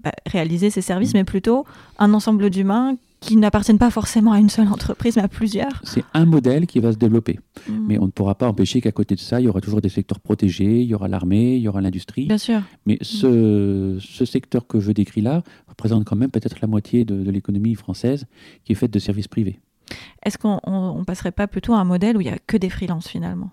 [0.03, 1.17] bah, réaliser ces services, mm.
[1.17, 1.65] mais plutôt
[1.99, 5.79] un ensemble d'humains qui n'appartiennent pas forcément à une seule entreprise, mais à plusieurs.
[5.83, 7.39] C'est un modèle qui va se développer.
[7.69, 7.85] Mm.
[7.87, 9.89] Mais on ne pourra pas empêcher qu'à côté de ça, il y aura toujours des
[9.89, 12.25] secteurs protégés, il y aura l'armée, il y aura l'industrie.
[12.25, 12.61] Bien sûr.
[12.85, 13.03] Mais mm.
[13.03, 17.31] ce, ce, secteur que je décris là représente quand même peut-être la moitié de, de
[17.31, 18.25] l'économie française
[18.63, 19.59] qui est faite de services privés.
[20.23, 22.69] Est-ce qu'on ne passerait pas plutôt à un modèle où il n'y a que des
[22.69, 23.49] freelances finalement?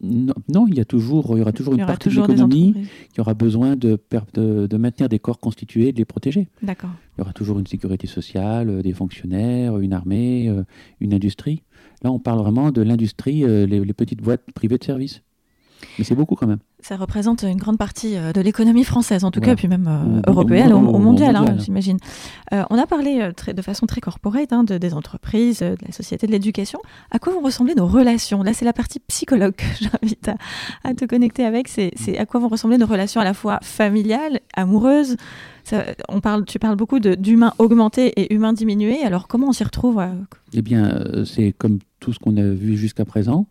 [0.00, 3.34] Non, il, y a toujours, il y aura toujours une partie de l'économie qui aura
[3.34, 3.98] besoin de,
[4.34, 6.48] de, maintenir des corps constitués et de les protéger.
[6.62, 6.90] D'accord.
[7.16, 10.62] Il y aura toujours une sécurité sociale, euh, des fonctionnaires, une armée, euh,
[11.00, 11.62] une industrie.
[12.02, 15.22] Là, on parle vraiment de l'industrie, euh, les, petites boîtes privées de services.
[15.98, 16.58] Mais c'est beaucoup quand même.
[16.80, 20.30] Ça représente une grande partie euh, de l'économie française, en tout cas, puis même euh,
[20.30, 21.98] européenne, au, mondial, hein, j'imagine.
[22.52, 26.26] Euh, on a parlé de façon très corporate hein, de, des entreprises, de la société,
[26.26, 26.80] de l'éducation.
[27.10, 28.42] À quoi vont ressembler nos relations?
[28.42, 30.30] Là, c'est la partie psychologue que j'invite
[30.84, 31.68] à, te connecter avec.
[31.68, 35.16] C'est à quoi vont ressembler nos relations à la fois familiales, amoureuses?
[36.08, 39.02] On parle, Tu parles beaucoup d'humains augmentés et humains diminués.
[39.04, 40.02] Alors, comment on s'y retrouve
[40.54, 43.46] Eh bien, c'est comme tout ce qu'on a vu jusqu'à présent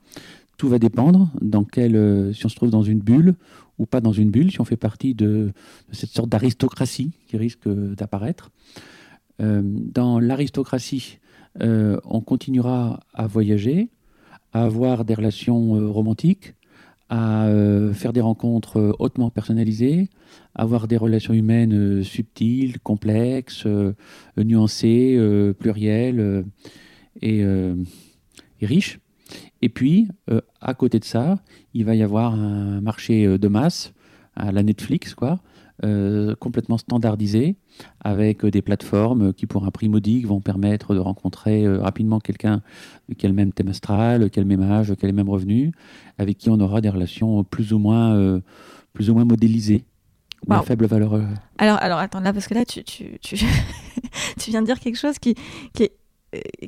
[0.58, 3.36] tout va dépendre dans quelle, euh, si on se trouve dans une bulle
[3.78, 5.54] ou pas dans une bulle, si on fait partie de,
[5.92, 8.52] cette sorte d'aristocratie qui risque d'apparaître.
[9.42, 11.20] Euh, dans l'aristocratie,
[11.62, 13.90] euh, on continuera à voyager,
[14.54, 16.56] à avoir des relations euh, romantiques,
[17.10, 17.48] à
[17.94, 20.10] faire des rencontres hautement personnalisées,
[20.56, 23.66] à avoir des relations humaines subtiles, complexes,
[24.36, 25.18] nuancées,
[25.58, 26.44] plurielles
[27.22, 27.46] et
[28.62, 29.00] riches.
[29.62, 30.08] Et puis,
[30.62, 31.40] à côté de ça,
[31.74, 33.94] il va y avoir un marché de masse,
[34.38, 35.40] à la Netflix, quoi,
[35.84, 37.56] euh, complètement standardisé,
[38.04, 42.62] avec des plateformes qui, pour un prix modique, vont permettre de rencontrer euh, rapidement quelqu'un
[43.18, 45.30] qui a le même thème astral, qui a le même âge, qui a les mêmes
[45.30, 45.72] revenus,
[46.18, 48.42] avec qui on aura des relations plus ou moins, euh,
[48.94, 49.84] plus ou moins modélisées.
[50.48, 51.20] Ou à faible valeur.
[51.58, 53.38] Alors, alors, attends, là, parce que là, tu, tu, tu,
[54.40, 55.36] tu viens de dire quelque chose qui,
[55.74, 55.92] qui est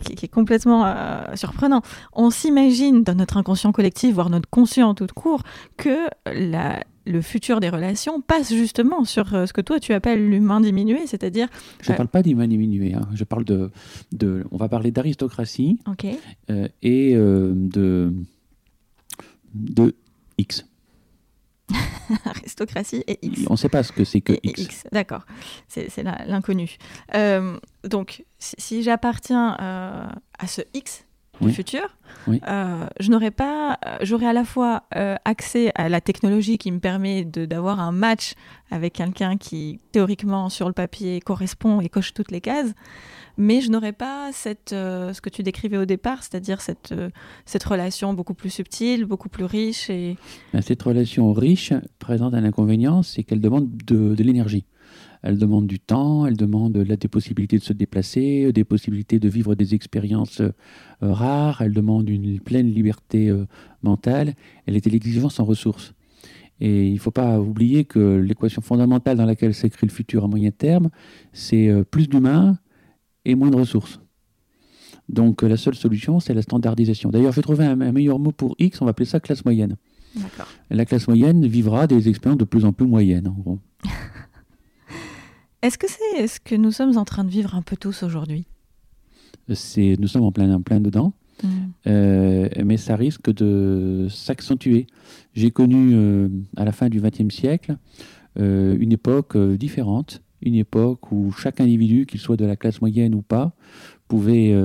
[0.03, 0.93] qui, est complètement
[1.35, 1.81] surprenant.
[2.13, 5.43] On s'imagine dans notre inconscient collectif, voire notre conscient tout court,
[5.77, 10.25] que la, le futur des relations passe justement sur euh, ce que toi tu appelles
[10.29, 11.47] l'humain diminué, c'est-à-dire.
[11.81, 13.07] Je ne parle pas d'humain diminué, hein.
[13.13, 13.71] je parle de,
[14.11, 15.79] de, On va parler d'aristocratie
[16.49, 18.13] euh, et euh, de,
[19.53, 19.95] de
[20.37, 20.65] X.
[22.25, 23.41] aristocratie et X.
[23.47, 24.85] On ne sait pas ce que c'est que X.
[24.91, 25.25] D'accord,
[25.67, 26.77] c'est l'inconnu.
[27.83, 31.05] donc, si, si j'appartiens à ce X,
[31.41, 31.81] du futur,
[32.27, 36.71] euh, je n'aurais pas, euh, j'aurais à la fois euh, accès à la technologie qui
[36.71, 38.33] me permet d'avoir un match
[38.71, 42.73] avec quelqu'un qui théoriquement sur le papier correspond et coche toutes les cases,
[43.37, 46.93] mais je n'aurais pas cette, ce que tu décrivais au départ, c'est-à-dire cette,
[47.45, 50.17] cette relation beaucoup plus subtile, beaucoup plus riche et
[50.61, 54.65] cette relation riche présente un inconvénient, c'est qu'elle demande de, de l'énergie.
[55.21, 59.55] Elle demande du temps, elle demande des possibilités de se déplacer, des possibilités de vivre
[59.55, 60.51] des expériences euh,
[61.01, 63.45] rares, elle demande une pleine liberté euh,
[63.83, 64.33] mentale,
[64.65, 65.93] elle est l'exigence en ressources.
[66.61, 70.27] Et il ne faut pas oublier que l'équation fondamentale dans laquelle s'écrit le futur à
[70.27, 70.89] moyen terme,
[71.33, 72.57] c'est euh, plus d'humains
[73.25, 73.99] et moins de ressources.
[75.09, 77.09] Donc la seule solution, c'est la standardisation.
[77.09, 79.75] D'ailleurs, je vais trouver un, meilleur mot pour X, on va appeler ça classe moyenne.
[80.69, 83.59] La classe moyenne vivra des expériences de plus en plus moyennes, en gros.
[85.61, 88.45] Est-ce que c'est ce que nous sommes en train de vivre un peu tous aujourd'hui?
[89.53, 91.47] C'est, Nous sommes en plein, en plein dedans, mm.
[91.87, 94.87] euh, mais ça risque de s'accentuer.
[95.33, 97.77] J'ai connu euh, à la fin du XXe siècle
[98.39, 103.13] euh, une époque différente, une époque où chaque individu, qu'il soit de la classe moyenne
[103.15, 103.53] ou pas,
[104.07, 104.55] pouvait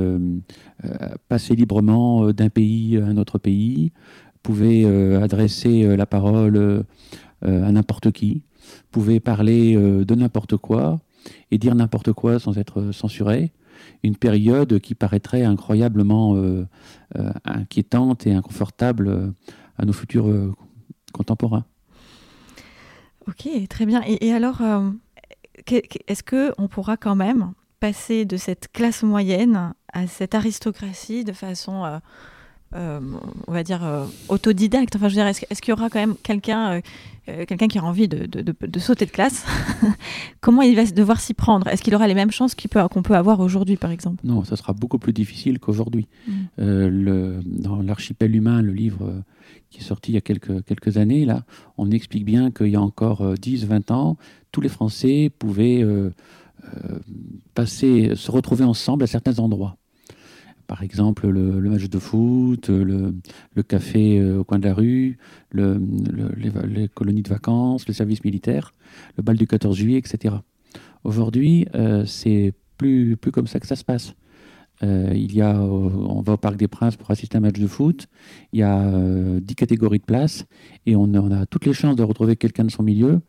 [1.29, 3.93] passer librement d'un pays à un autre pays,
[4.43, 6.85] pouvait adresser la parole
[7.43, 8.45] à n'importe qui
[8.91, 11.01] pouvait parler euh, de n'importe quoi
[11.51, 13.53] et dire n'importe quoi sans être censuré.
[14.03, 16.67] Une période qui paraîtrait incroyablement euh,
[17.17, 19.33] euh, inquiétante et inconfortable
[19.79, 20.33] à nos futurs
[21.13, 21.65] contemporains.
[23.27, 24.03] Ok, très bien.
[24.07, 24.61] Et, alors,
[25.67, 32.01] est-ce qu'on pourra quand même passer de cette classe moyenne à cette aristocratie de façon
[32.75, 36.17] on va dire, euh, autodidacte Enfin, je veux dire, est-ce, qu'il y aura quand même
[36.23, 36.81] quelqu'un
[37.29, 39.47] euh, quelqu'un qui a envie de, sauter de classe
[40.41, 41.67] Comment il va devoir s'y prendre?
[41.69, 44.27] Est-ce qu'il aura les mêmes chances qu'on peut, avoir aujourd'hui, par exemple?
[44.27, 46.07] Non, ça sera beaucoup plus difficile qu'aujourd'hui.
[46.29, 47.41] Mm.
[47.47, 49.23] dans l'archipel humain, le livre
[49.71, 51.45] qui est sorti il y a quelques, quelques années, là,
[51.79, 54.19] on explique bien qu'il y a encore 10, 20 ans,
[54.53, 55.83] tous les Français pouvaient
[57.55, 59.79] passer, se retrouver ensemble à certains endroits
[60.67, 63.15] par exemple le, match de foot, le,
[63.67, 65.19] café euh, au coin de la rue,
[65.53, 68.73] les, colonies de vacances, le service militaire,
[69.17, 70.37] le bal du 14 juillet, etc.
[71.05, 74.15] Aujourd'hui, euh, c'est plus, plus comme ça que ça se passe.
[74.83, 77.59] Euh, il y a, on va au Parc des Princes pour assister à un match
[77.59, 78.09] de foot.
[78.53, 78.91] Il y a
[79.41, 80.47] dix catégories de places
[80.85, 83.21] et on, on, a toutes les chances de retrouver quelqu'un de son milieu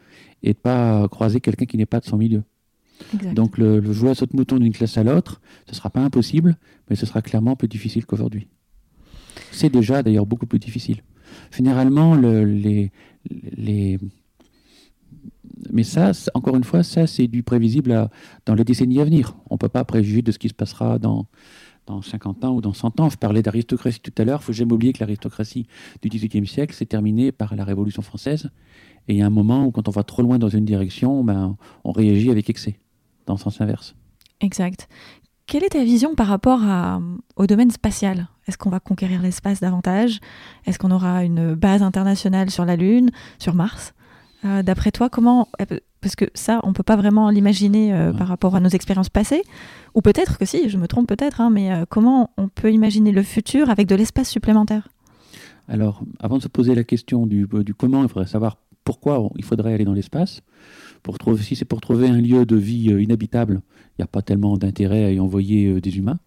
[0.41, 2.43] et de pas croiser quelqu'un qui n'est pas de son milieu.
[3.33, 6.01] Donc le, le jouer à saute mouton d'une classe à l'autre, ce ne sera pas
[6.01, 6.57] impossible,
[6.89, 8.47] mais ce sera clairement plus difficile qu'aujourd'hui.
[9.51, 11.01] C'est déjà d'ailleurs beaucoup plus difficile.
[11.51, 12.91] Généralement, les,
[13.29, 13.99] les,
[15.71, 18.09] mais ça, encore une fois, ça c'est du prévisible
[18.45, 19.35] dans les décennies à venir.
[19.49, 21.27] On ne peut pas préjuger de ce qui se passera dans,
[21.85, 23.09] dans 50 ans ou dans 100 ans.
[23.09, 24.39] Je parlais d'aristocratie tout à l'heure.
[24.41, 25.67] Il faut jamais oublier que l'aristocratie
[26.01, 28.49] du XVIIIe siècle s'est terminée par la Révolution française.
[29.07, 31.23] Et il y a un moment où, quand on va trop loin dans une direction,
[31.23, 32.79] ben, on réagit avec excès
[33.25, 33.95] dans le sens inverse.
[34.41, 34.87] Exact.
[35.47, 36.99] Quelle est ta vision par rapport à,
[37.35, 38.27] au domaine spatial?
[38.47, 40.19] Est-ce qu'on va conquérir l'espace davantage?
[40.65, 43.93] Est-ce qu'on aura une base internationale sur la Lune, sur Mars?
[44.43, 45.47] Euh, D'après toi, comment
[46.01, 49.09] Parce que ça, on ne peut pas vraiment l'imaginer euh, par rapport à nos expériences
[49.09, 49.43] passées.
[49.93, 53.11] Ou peut-être que si, je me trompe peut-être, hein, mais euh, comment on peut imaginer
[53.11, 54.87] le futur avec de l'espace supplémentaire?
[55.67, 59.43] Alors, avant de se poser la question du, du comment, il faudrait savoir pourquoi il
[59.43, 60.41] faudrait aller dans l'espace.
[61.03, 64.21] Pour trouver, si c'est pour trouver un lieu de vie inhabitable, il n'y a pas
[64.21, 66.19] tellement d'intérêt à y envoyer des humains.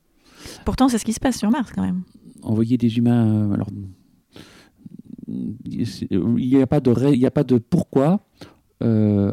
[0.65, 2.03] Pourtant, c'est ce qui se passe sur Mars quand même.
[2.43, 3.69] Envoyer des humains, alors
[5.29, 5.87] il
[6.37, 8.25] n'y a pas de il a pas de pourquoi
[8.83, 9.33] euh,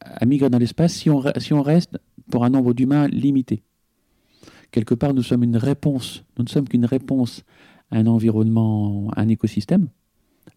[0.00, 1.98] à migrer dans l'espace si on, si on reste
[2.30, 3.62] pour un nombre d'humains limité.
[4.70, 7.42] Quelque part, nous sommes une réponse, nous ne sommes qu'une réponse
[7.90, 9.88] à un environnement, à un écosystème.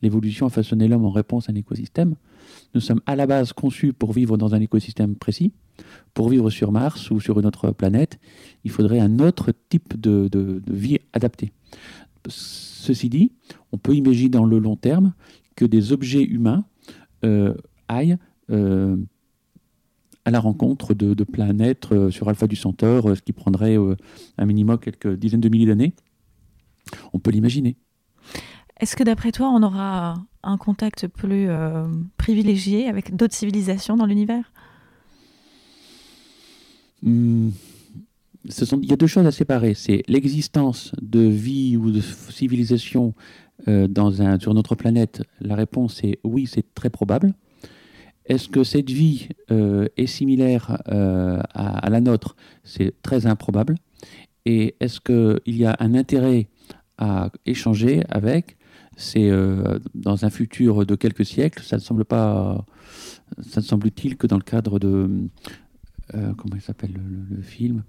[0.02, 2.15] L'évolution a façonné l'homme en réponse à un écosystème.
[2.76, 5.54] Nous sommes à la base conçus pour vivre dans un écosystème précis.
[6.13, 8.19] Pour vivre sur Mars ou sur une autre planète,
[8.63, 11.52] il faudrait un autre type de, vie adaptée.
[12.28, 13.32] Ceci dit,
[13.72, 15.13] on peut imaginer dans le long terme
[15.56, 16.65] que des objets humains
[17.24, 17.54] euh,
[17.88, 18.17] aillent
[18.50, 18.98] euh,
[20.26, 23.78] à la rencontre de, planètes euh, sur Alpha du Centaure, ce qui prendrait
[24.38, 25.93] un minimum quelques dizaines de milliers d'années.
[27.13, 27.78] On peut l'imaginer.
[28.84, 31.48] Est-ce que d'après toi, on aura un contact plus
[32.17, 34.52] privilégié avec d'autres civilisations dans l'univers?
[37.02, 37.52] Hmm.
[38.43, 39.74] il y a deux choses à séparer.
[39.74, 43.13] C'est l'existence de vie ou de civilisation
[43.67, 45.24] un, sur notre planète.
[45.39, 47.34] La réponse est oui, c'est très probable.
[48.26, 52.36] Est-ce que cette vie euh, est similaire euh, à, la nôtre?
[52.65, 53.78] C'est très improbable.
[54.46, 56.50] Et est-ce qu'il y a un intérêt
[56.98, 58.58] à échanger avec
[58.96, 61.64] C'est euh, dans un futur de quelques siècles.
[61.64, 62.66] Ça ne semble pas.
[63.42, 65.10] Ça ne semble utile que dans le cadre de.
[66.12, 67.84] comment il s'appelle le, film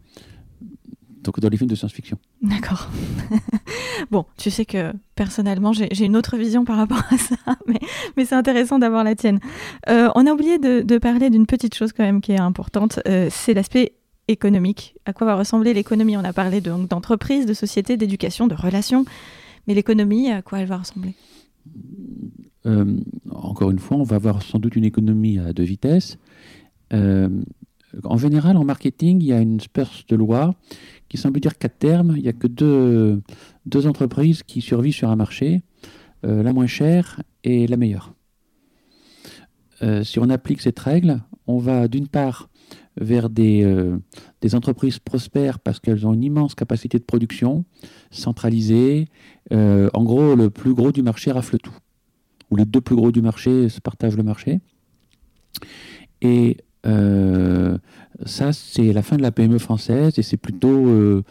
[1.25, 2.19] donc dans les films de science-fiction.
[2.43, 2.89] D'accord.
[4.11, 7.37] bon, tu sais que personnellement, j'ai une autre vision par rapport à ça,
[7.67, 9.41] mais, c'est intéressant d'avoir la tienne.
[9.89, 13.29] Euh, on a oublié de, parler d'une petite chose quand même qui est importante, euh,
[13.31, 13.95] c'est l'aspect
[14.29, 14.97] économique.
[15.07, 16.17] À quoi va ressembler l'économie?
[16.17, 19.05] On a parlé d'entreprise, de, de société, d'éducation, de relations,
[19.67, 21.15] mais l'économie, à quoi elle va ressembler?
[22.67, 22.99] Euh,
[23.31, 26.19] Encore une fois, on va avoir sans doute une économie à deux vitesses.
[26.93, 30.55] en général, en marketing, il y a une espèce de loi
[31.09, 33.23] qui semble dire qu'à terme, il n'y a que deux,
[33.67, 35.63] deux, entreprises qui survivent sur un marché,
[36.25, 38.15] euh, la moins chère et la meilleure.
[39.83, 42.49] Euh, si on applique cette règle, on va d'une part
[42.97, 43.99] vers des, euh,
[44.41, 47.65] des, entreprises prospères parce qu'elles ont une immense capacité de production,
[48.11, 49.09] centralisée.
[49.51, 51.77] en gros, le plus gros du marché rafle tout.
[52.51, 54.61] Ou les deux plus gros du marché se partagent le marché.
[56.21, 57.79] Et euh,
[58.27, 61.23] ça, c'est la fin de la PME française et c'est plutôt euh,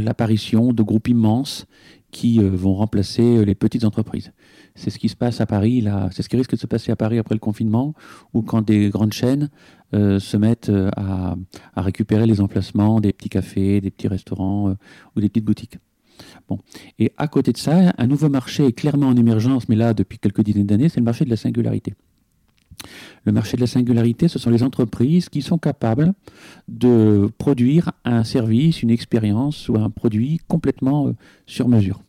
[0.00, 1.66] l'apparition de groupes immenses
[2.10, 4.32] qui euh, vont remplacer les petites entreprises.
[4.74, 5.84] C'est ce qui se passe à Paris.
[6.12, 7.94] C'est ce qui risque de se passer à Paris après le confinement,
[8.34, 9.48] ou quand des grandes chaînes
[9.92, 11.36] se mettent à,
[11.74, 14.76] à, récupérer les emplacements des petits cafés, des petits restaurants
[15.14, 15.78] ou des petites boutiques.
[16.98, 20.18] Et à côté de ça, un nouveau marché est clairement en émergence, mais là depuis
[20.18, 21.94] quelques dizaines d'années, c'est le marché de la singularité.
[23.24, 26.12] Le marché de la singularité, ce sont les entreprises qui sont capables
[26.68, 31.12] de produire un service, une expérience ou un produit complètement euh,
[31.46, 32.02] sur mesure.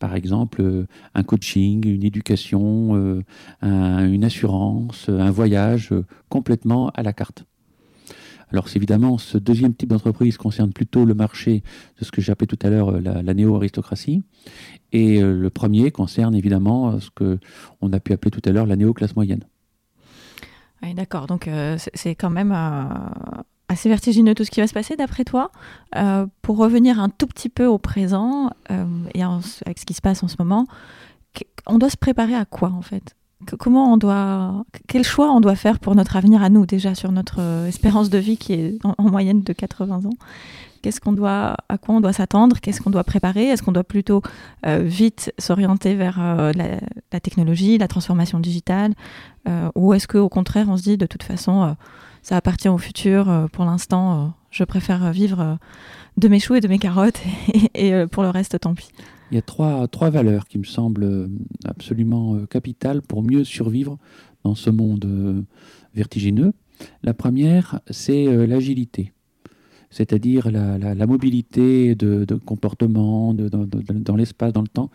[0.00, 3.22] Par exemple, euh, un coaching, une éducation, euh,
[3.62, 5.94] une assurance, un voyage
[6.28, 7.44] complètement à la carte.
[8.52, 11.62] Alors évidemment, ce deuxième type d'entreprise concerne plutôt le marché
[12.00, 14.24] de ce que appelé tout à l'heure la, néo-aristocratie.
[14.90, 19.14] Et le premier concerne évidemment ce qu'on a pu appeler tout à l'heure la néo-classe
[19.14, 19.44] moyenne.
[20.82, 21.26] Oui, d'accord.
[21.26, 22.84] Donc, euh, c'est quand même euh,
[23.70, 25.50] assez vertigineux tout ce qui va se passer, d'après toi.
[25.96, 28.50] Euh, pour revenir un tout petit peu au présent
[29.14, 30.66] et avec ce qui se passe en ce moment,
[31.66, 33.14] on doit se préparer à quoi, en fait?
[33.58, 37.10] Comment on doit, quel choix on doit faire pour notre avenir à nous déjà sur
[37.10, 40.16] notre espérance de vie qui est en moyenne de 80 ans?
[40.82, 42.58] Qu'est-ce qu'on doit, à quoi on doit s'attendre?
[42.60, 43.48] Qu'est-ce qu'on doit préparer?
[43.48, 44.22] Est-ce qu'on doit plutôt
[44.66, 48.94] euh, vite s'orienter vers euh, la, technologie, la transformation digitale,
[49.46, 51.76] euh, ou est-ce qu'au contraire on se dit de toute façon
[52.22, 53.48] ça appartient au futur.
[53.52, 55.58] pour l'instant, je préfère vivre
[56.16, 57.20] de mes choux et de mes carottes,
[57.74, 58.88] et, pour le reste, tant pis.
[59.30, 61.30] Il y a trois, trois valeurs qui me semblent
[61.64, 63.98] absolument capitales pour mieux survivre
[64.44, 65.44] dans ce monde
[65.94, 66.52] vertigineux.
[67.02, 69.12] La première, c'est l'agilité
[69.90, 74.90] c'est-à-dire la, mobilité de, comportement dans l'espace, dans le temps,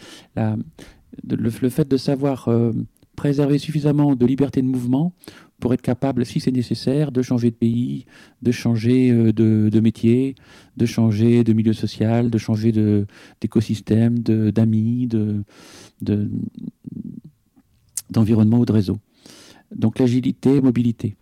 [1.27, 2.71] le, fait de savoir euh,
[3.15, 5.13] préserver suffisamment de liberté de mouvement
[5.59, 8.05] pour être capable, si c'est nécessaire, de changer de pays,
[8.41, 10.35] de changer euh, de, métier,
[10.77, 12.71] de changer de milieu social, de changer
[13.41, 15.09] d'écosystème, d'amis,
[18.09, 18.99] d'environnement ou de réseau.
[19.73, 21.15] Donc l'agilité, mobilité.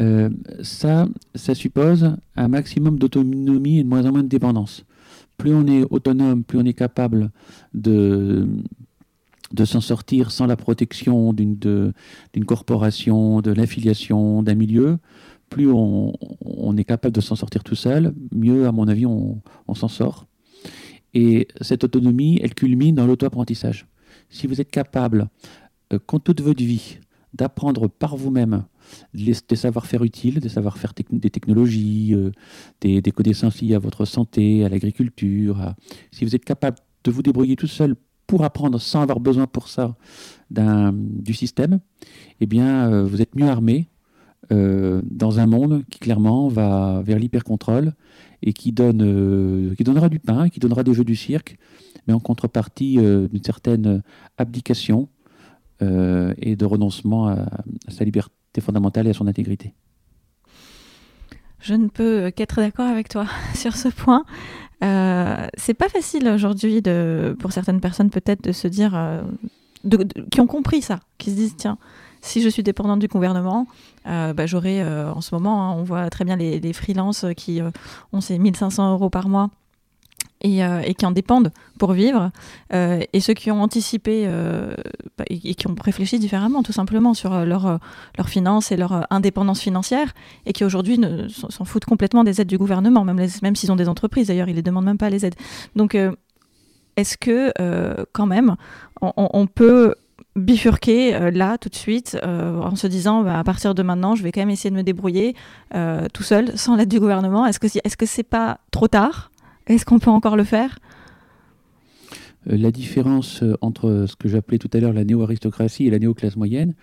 [0.00, 0.30] Euh,
[0.62, 4.84] ça, ça suppose un maximum d'autonomie et de moins en moins de dépendance.
[5.36, 7.30] Plus on est autonome, plus on est capable
[7.74, 8.46] de,
[9.52, 11.92] de s'en sortir sans la protection d'une
[12.46, 14.98] corporation, de l'affiliation, d'un milieu,
[15.48, 19.40] plus on, est capable de s'en sortir tout seul, mieux, à mon avis, on,
[19.74, 20.26] s'en sort.
[21.14, 23.86] Et cette autonomie, elle culmine dans l'auto-apprentissage.
[24.28, 25.28] Si vous êtes capable,
[25.92, 26.98] euh, compte toute votre vie,
[27.32, 28.64] d'apprendre par vous-même
[29.14, 32.30] des savoir-faire utiles, des savoir-faire des technologies, euh,
[32.80, 35.74] des, connaissances liées à votre santé, à l'agriculture,
[36.10, 37.96] si vous êtes capable de vous débrouiller tout seul
[38.28, 39.96] pour apprendre sans avoir besoin pour ça
[40.50, 41.80] du système,
[42.40, 43.88] eh bien, euh, vous êtes mieux armé
[44.52, 47.94] euh, dans un monde qui clairement va vers l'hyper-contrôle
[48.42, 51.56] et qui, donne, euh, qui donnera du pain, qui donnera des jeux du cirque,
[52.06, 54.02] mais en contrepartie d'une certaine
[54.36, 55.08] abdication
[55.80, 57.46] et de renoncement à,
[57.88, 59.74] sa liberté fondamentale et à son intégrité.
[61.60, 64.24] Je ne peux qu'être d'accord avec toi sur ce point.
[64.84, 66.82] Euh, c'est pas facile aujourd'hui
[67.38, 69.22] pour certaines personnes peut-être de se dire, euh,
[70.30, 71.78] qui ont compris ça, qui se disent tiens,
[72.20, 73.66] si je suis dépendante du gouvernement,
[74.06, 77.60] euh, bah, j'aurai en ce moment, hein, on voit très bien les, les freelances qui
[78.12, 79.50] ont ces 1500 euros par mois
[80.44, 82.30] euh, et, qui en dépendent pour vivre,
[82.72, 84.72] euh, et ceux qui ont anticipé euh,
[85.16, 87.80] bah, et, qui ont réfléchi différemment tout simplement sur leur,
[88.16, 90.14] leurs finances et leur indépendance financière,
[90.46, 93.88] et qui aujourd'hui s'en foutent complètement des aides du gouvernement, même, même s'ils ont des
[93.88, 95.34] entreprises d'ailleurs, ils ne les demandent même pas les aides.
[95.74, 95.96] Donc
[96.96, 97.52] est-ce que
[98.12, 98.54] quand même
[99.00, 99.96] on, peut
[100.36, 104.30] bifurquer là tout de suite en se disant bah, à partir de maintenant je vais
[104.30, 105.34] quand même essayer de me débrouiller
[106.12, 107.44] tout seul sans l'aide du gouvernement?
[107.44, 109.32] Est-ce que est-ce que c'est pas trop tard?
[109.68, 110.78] Est-ce qu'on peut encore le faire?
[112.48, 115.98] Euh, la différence euh, entre ce que j'appelais tout à l'heure la néo-aristocratie et la
[115.98, 116.74] néo-classe moyenne,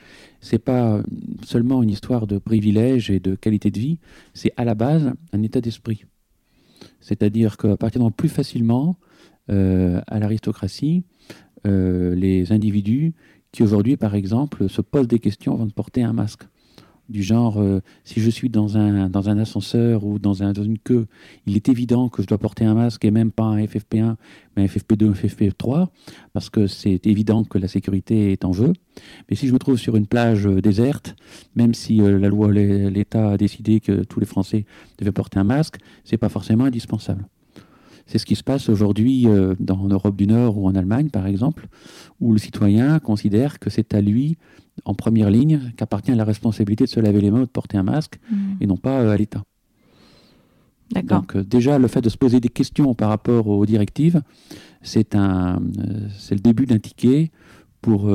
[0.41, 1.01] c'est pas
[1.43, 3.99] seulement une histoire de privilèges et de qualité de vie,
[4.33, 6.05] c'est à la base un état d'esprit.
[6.99, 8.97] C'est-à-dire qu'appartenant plus facilement
[9.49, 11.03] euh, à l'aristocratie,
[11.67, 13.15] les individus
[13.51, 16.43] qui aujourd'hui, par exemple, se posent des questions avant de porter un masque
[17.09, 20.63] du genre, euh, si je suis dans un, dans un ascenseur ou dans, un, dans
[20.63, 21.07] une queue,
[21.45, 24.15] il est évident que je dois porter un masque et même pas un FFP1,
[24.55, 25.87] mais un FFP2, un FFP3,
[26.33, 28.73] parce que c'est évident que la sécurité est en jeu.
[29.29, 31.15] Mais si je me trouve sur une plage euh, déserte,
[31.55, 34.65] même si euh, la loi, l'État a décidé que tous les Français
[34.97, 37.27] devaient porter un masque, c'est pas forcément indispensable.
[38.07, 39.25] C'est ce qui se passe aujourd'hui
[39.59, 41.67] dans l'Europe du Nord ou en Allemagne, par exemple,
[42.21, 44.37] où le citoyen considère que c'est à lui
[44.83, 47.83] en première ligne qu'appartient la responsabilité de se laver les mains ou de porter un
[47.83, 48.35] masque mmh.
[48.61, 49.43] et non pas euh, à l'État.
[51.03, 54.21] Donc euh, déjà, le fait de se poser des questions par rapport aux directives,
[54.81, 57.31] c'est un, euh, c'est le début d'un ticket
[57.81, 58.09] pour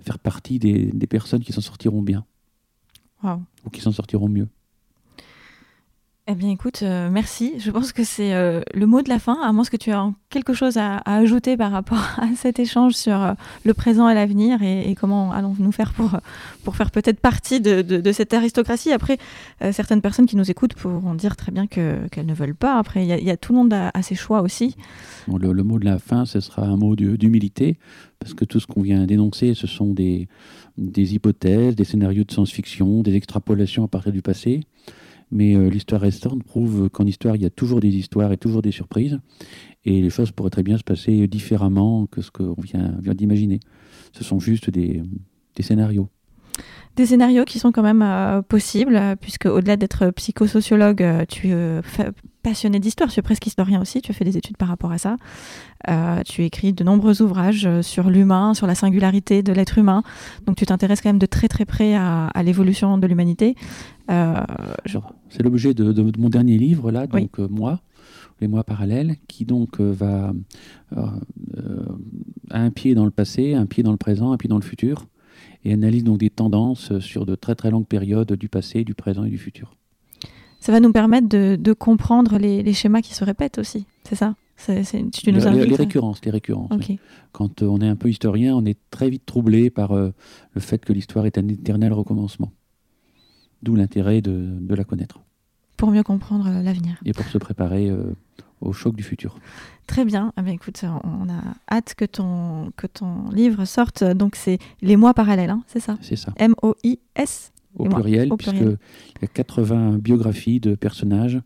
[0.00, 2.24] faire partie des, personnes qui s'en sortiront bien.
[3.66, 4.48] Ou qui s'en sortiront mieux.
[6.28, 7.54] Eh bien, écoute, euh, merci.
[7.58, 9.96] Je pense que c'est euh, le mot de la fin, à moins que tu aies
[10.30, 13.32] quelque chose à, ajouter par rapport à cet échange sur euh,
[13.64, 16.16] le présent et l'avenir et, comment allons-nous faire pour,
[16.62, 18.92] pour faire peut-être partie de, cette aristocratie.
[18.92, 19.18] Après,
[19.72, 22.78] certaines personnes qui nous écoutent pourront dire très bien qu'elles ne veulent pas.
[22.78, 24.76] Après, il y, a tout le monde a, ses choix aussi.
[25.26, 27.78] le, mot de la fin, ce sera un mot d'humilité,
[28.20, 30.28] parce que tout ce qu'on vient d'énoncer, ce sont des,
[30.78, 34.60] des hypothèses, des scénarios de science-fiction, des extrapolations à partir du passé.
[35.32, 38.60] Mais euh, l'histoire restante prouve qu'en histoire, il y a toujours des histoires et toujours
[38.60, 39.18] des surprises.
[39.84, 43.58] Et les choses pourraient très bien se passer différemment que ce qu'on vient, d'imaginer.
[44.12, 45.02] Ce sont juste des,
[45.58, 46.08] scénarios
[46.94, 51.80] des scénarios qui sont quand même euh, possibles, puisque au-delà d'être psychosociologue, euh, tu es
[52.42, 54.98] passionné d'histoire, tu es presque historien aussi, tu as fait des études par rapport à
[54.98, 55.16] ça.
[56.26, 60.02] tu écris de nombreux ouvrages sur l'humain, sur la singularité de l'être humain.
[60.46, 63.54] Donc tu t'intéresses quand même de très très près à, à l'évolution de l'humanité.
[65.32, 67.80] C'est l'objet de, mon dernier livre, là, donc euh, Moi,
[68.40, 70.32] les mois parallèles, qui donc euh, va
[70.96, 71.06] euh,
[72.50, 74.62] à un pied dans le passé, un pied dans le présent, un pied dans le
[74.62, 75.06] futur,
[75.64, 79.24] et analyse donc des tendances sur de très très longues périodes du passé, du présent
[79.24, 79.74] et du futur.
[80.62, 84.36] Ça va nous permettre de, comprendre les, schémas qui se répètent aussi, c'est ça?
[84.64, 86.70] Tu nous les, les, récurrences, les récurrences.
[87.32, 90.12] Quand on est un peu historien, on est très vite troublé par le
[90.60, 92.52] fait que l'histoire est un éternel recommencement.
[93.62, 95.20] D'où l'intérêt de, la connaître.
[95.76, 97.00] Pour mieux comprendre euh, l'avenir.
[97.04, 98.14] Et pour se préparer euh,
[98.60, 99.38] au choc du futur.
[99.86, 100.32] Très bien.
[100.36, 104.04] Ah ben, écoute, on a hâte que ton, que ton livre sorte.
[104.04, 105.96] Donc, c'est Les mois parallèles, hein, c'est ça?
[106.02, 106.32] C'est ça.
[106.36, 108.78] M-O-I-S au pluriel, puisqu'il
[109.22, 111.40] y a 80 biographies de personnages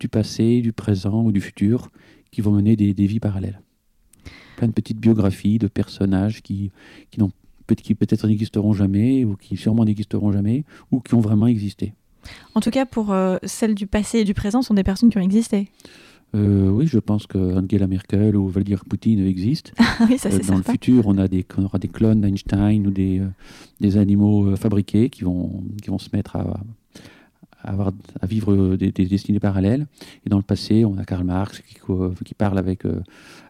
[0.00, 1.90] du passé, du présent ou du futur
[2.30, 3.60] qui vont mener des, vies parallèles.
[4.56, 6.70] Plein de petites biographies de personnages qui,
[7.10, 7.30] qui n'ont
[7.74, 11.94] qui peut-être n'existeront jamais, ou qui sûrement n'existeront jamais, ou qui ont vraiment existé.
[12.54, 15.18] En tout cas, pour euh, celles du passé et du présent, sont des personnes qui
[15.18, 15.68] ont existé.
[16.34, 19.72] Oui, je pense que Angela Merkel ou Vladimir Poutine existent.
[20.00, 22.86] Ah oui, ça c'est Dans le futur, on, a des, on aura des clones d'Einstein
[22.86, 23.20] ou des,
[23.80, 26.60] des animaux fabriqués qui vont, qui vont se mettre à,
[27.62, 29.86] avoir, à vivre des, des, destinées parallèles.
[30.24, 31.76] Et dans le passé, on a Karl Marx qui,
[32.24, 32.84] qui parle avec,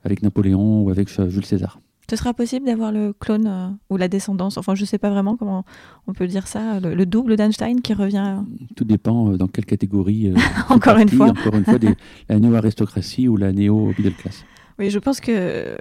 [0.05, 1.79] avec Napoléon ou avec Jules César.
[2.13, 5.09] Ce sera possible d'avoir le clone euh, ou la descendance, enfin je ne sais pas
[5.09, 5.65] vraiment comment
[6.07, 8.43] on peut dire ça, le, double d'Einstein qui revient.
[8.77, 10.29] Tout dépend euh, dans quelle catégorie.
[10.29, 10.35] Euh,
[10.69, 11.31] encore une fois.
[11.31, 11.79] Encore une fois,
[12.29, 14.45] la néo-aristocratie ou la néo-middle class.
[14.79, 15.75] Oui, je pense que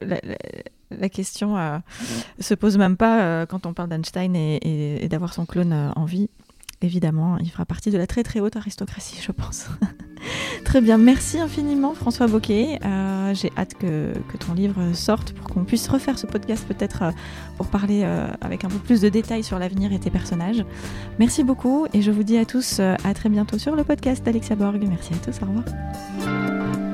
[0.89, 1.81] la, question ne
[2.39, 6.29] se pose même pas quand on parle d'Einstein et d'avoir son clone en vie
[6.81, 9.67] évidemment, il fera partie de la très très haute aristocratie, je pense.
[10.65, 12.79] très bien, merci infiniment François Boquet.
[12.85, 17.11] Euh, j'ai hâte que, ton livre sorte pour qu'on puisse refaire ce podcast peut-être euh,
[17.57, 20.63] pour parler euh, avec un peu plus de détails sur l'avenir et tes personnages.
[21.19, 24.55] Merci beaucoup et je vous dis à tous à très bientôt sur le podcast d'Alexia
[24.55, 24.83] Borg.
[24.87, 26.90] Merci à tous, au revoir.